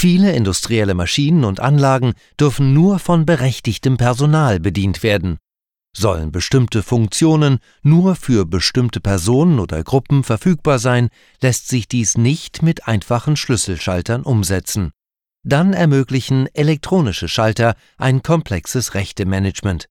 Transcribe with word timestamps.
Viele 0.00 0.32
industrielle 0.32 0.94
Maschinen 0.94 1.44
und 1.44 1.60
Anlagen 1.60 2.14
dürfen 2.40 2.72
nur 2.72 2.98
von 2.98 3.26
berechtigtem 3.26 3.98
Personal 3.98 4.58
bedient 4.58 5.02
werden. 5.02 5.36
Sollen 5.94 6.32
bestimmte 6.32 6.82
Funktionen 6.82 7.58
nur 7.82 8.16
für 8.16 8.46
bestimmte 8.46 9.02
Personen 9.02 9.58
oder 9.58 9.84
Gruppen 9.84 10.24
verfügbar 10.24 10.78
sein, 10.78 11.10
lässt 11.42 11.68
sich 11.68 11.86
dies 11.86 12.16
nicht 12.16 12.62
mit 12.62 12.88
einfachen 12.88 13.36
Schlüsselschaltern 13.36 14.22
umsetzen. 14.22 14.90
Dann 15.46 15.74
ermöglichen 15.74 16.46
elektronische 16.54 17.28
Schalter 17.28 17.74
ein 17.98 18.22
komplexes 18.22 18.94
Rechtemanagement. 18.94 19.84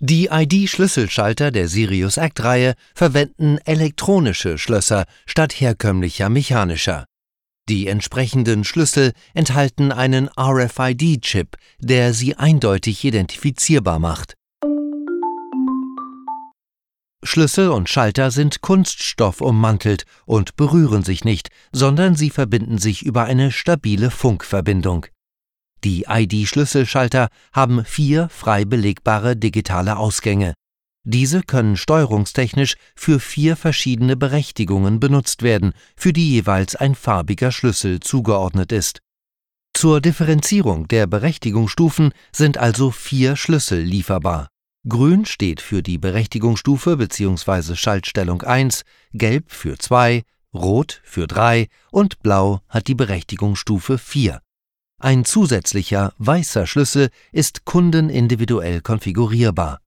Die 0.00 0.28
ID-Schlüsselschalter 0.32 1.50
der 1.50 1.68
Sirius 1.68 2.16
Act-Reihe 2.16 2.72
verwenden 2.94 3.58
elektronische 3.66 4.56
Schlösser 4.56 5.04
statt 5.26 5.52
herkömmlicher 5.52 6.30
mechanischer. 6.30 7.04
Die 7.68 7.88
entsprechenden 7.88 8.62
Schlüssel 8.62 9.12
enthalten 9.34 9.90
einen 9.90 10.28
RFID-Chip, 10.38 11.56
der 11.80 12.14
sie 12.14 12.36
eindeutig 12.36 13.04
identifizierbar 13.04 13.98
macht. 13.98 14.34
Schlüssel 17.24 17.70
und 17.70 17.88
Schalter 17.88 18.30
sind 18.30 18.60
Kunststoff 18.60 19.40
ummantelt 19.40 20.04
und 20.26 20.54
berühren 20.54 21.02
sich 21.02 21.24
nicht, 21.24 21.48
sondern 21.72 22.14
sie 22.14 22.30
verbinden 22.30 22.78
sich 22.78 23.02
über 23.04 23.24
eine 23.24 23.50
stabile 23.50 24.12
Funkverbindung. 24.12 25.06
Die 25.82 26.04
ID-Schlüsselschalter 26.08 27.28
haben 27.52 27.84
vier 27.84 28.28
frei 28.28 28.64
belegbare 28.64 29.36
digitale 29.36 29.96
Ausgänge. 29.96 30.54
Diese 31.08 31.42
können 31.42 31.76
steuerungstechnisch 31.76 32.74
für 32.96 33.20
vier 33.20 33.56
verschiedene 33.56 34.16
Berechtigungen 34.16 34.98
benutzt 34.98 35.42
werden, 35.42 35.72
für 35.96 36.12
die 36.12 36.30
jeweils 36.30 36.74
ein 36.74 36.96
farbiger 36.96 37.52
Schlüssel 37.52 38.00
zugeordnet 38.00 38.72
ist. 38.72 39.00
Zur 39.72 40.00
Differenzierung 40.00 40.88
der 40.88 41.06
Berechtigungsstufen 41.06 42.12
sind 42.32 42.58
also 42.58 42.90
vier 42.90 43.36
Schlüssel 43.36 43.80
lieferbar 43.80 44.48
Grün 44.88 45.24
steht 45.24 45.60
für 45.60 45.82
die 45.82 45.98
Berechtigungsstufe 45.98 46.96
bzw. 46.96 47.74
Schaltstellung 47.74 48.42
1, 48.42 48.84
Gelb 49.12 49.50
für 49.50 49.78
2, 49.78 50.22
Rot 50.54 51.00
für 51.02 51.26
3 51.26 51.66
und 51.90 52.20
Blau 52.20 52.60
hat 52.68 52.86
die 52.86 52.94
Berechtigungsstufe 52.94 53.98
4. 53.98 54.40
Ein 55.00 55.24
zusätzlicher 55.24 56.14
weißer 56.18 56.68
Schlüssel 56.68 57.10
ist 57.32 57.64
kundenindividuell 57.64 58.80
konfigurierbar. 58.80 59.80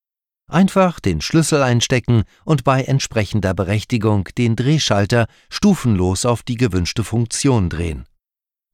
Einfach 0.50 1.00
den 1.00 1.22
Schlüssel 1.22 1.64
einstecken 1.64 2.24
und 2.44 2.64
bei 2.64 2.84
entsprechender 2.84 3.54
Berechtigung 3.54 4.28
den 4.38 4.56
Drehschalter 4.56 5.28
stufenlos 5.50 6.26
auf 6.26 6.44
die 6.44 6.58
gewünschte 6.58 7.04
Funktion 7.04 7.70
drehen. 7.70 8.06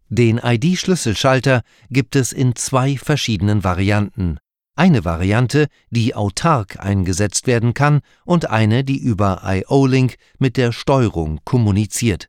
Den 0.09 0.37
ID-Schlüsselschalter 0.37 1.61
gibt 1.89 2.15
es 2.15 2.31
in 2.31 2.55
zwei 2.55 2.97
verschiedenen 2.97 3.63
Varianten 3.63 4.39
eine 4.75 5.05
Variante, 5.05 5.67
die 5.89 6.15
autark 6.15 6.79
eingesetzt 6.79 7.47
werden 7.47 7.73
kann 7.73 8.01
und 8.25 8.49
eine, 8.49 8.83
die 8.83 8.97
über 8.97 9.41
IO-Link 9.45 10.15
mit 10.37 10.57
der 10.57 10.73
Steuerung 10.73 11.39
kommuniziert. 11.45 12.27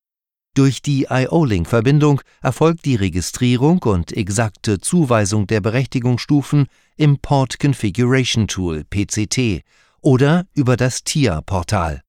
Durch 0.57 0.81
die 0.81 1.07
IO-Link-Verbindung 1.11 2.23
erfolgt 2.41 2.87
die 2.87 2.97
Registrierung 2.97 3.83
und 3.83 4.17
exakte 4.17 4.81
Zuweisung 4.81 5.47
der 5.47 5.61
Berechtigungsstufen 5.61 6.69
im 6.97 7.19
Port 7.19 7.61
Configuration 7.61 8.49
Tool 8.49 8.83
PCT 8.85 9.63
oder 10.01 10.47
über 10.55 10.79
das 10.79 11.05
TIA-Portal. 11.05 12.01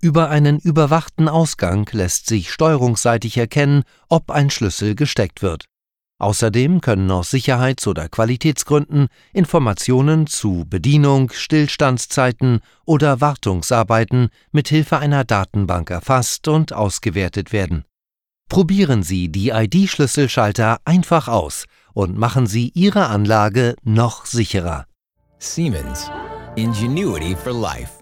Über 0.00 0.30
einen 0.30 0.60
überwachten 0.60 1.28
Ausgang 1.28 1.88
lässt 1.90 2.28
sich 2.28 2.52
steuerungsseitig 2.52 3.36
erkennen, 3.36 3.82
ob 4.08 4.30
ein 4.30 4.50
Schlüssel 4.50 4.94
gesteckt 4.94 5.42
wird 5.42 5.64
Außerdem 6.20 6.80
können 6.80 7.10
aus 7.12 7.30
Sicherheits- 7.30 7.86
oder 7.86 8.08
Qualitätsgründen 8.08 9.06
Informationen 9.32 10.26
zu 10.26 10.64
Bedienung, 10.68 11.30
Stillstandszeiten 11.30 12.60
oder 12.84 13.20
Wartungsarbeiten 13.20 14.30
mit 14.50 14.68
Hilfe 14.68 14.98
einer 14.98 15.24
Datenbank 15.24 15.90
erfasst 15.90 16.48
und 16.48 16.72
ausgewertet 16.72 17.52
werden. 17.52 17.84
Probieren 18.48 19.02
Sie 19.02 19.28
die 19.28 19.50
ID-Schlüsselschalter 19.50 20.78
einfach 20.84 21.28
aus 21.28 21.64
und 21.92 22.16
machen 22.16 22.46
Sie 22.46 22.70
Ihre 22.74 23.06
Anlage 23.08 23.74
noch 23.82 24.24
sicherer. 24.24 24.86
Siemens. 25.38 26.10
Ingenuity 26.56 27.36
for 27.36 27.52
Life. 27.52 27.97